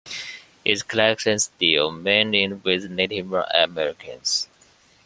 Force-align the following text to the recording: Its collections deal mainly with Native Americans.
Its 0.65 0.81
collections 0.81 1.51
deal 1.59 1.91
mainly 1.91 2.51
with 2.51 2.89
Native 2.89 3.31
Americans. 3.53 4.47